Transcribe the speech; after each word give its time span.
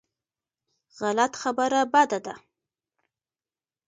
غلط 0.99 1.33
خبره 1.41 1.81
بده 1.93 2.19
ده. 2.25 2.33